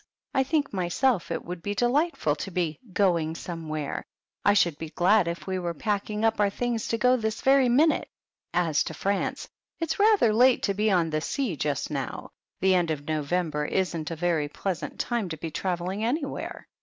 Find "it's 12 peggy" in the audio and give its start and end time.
9.79-10.15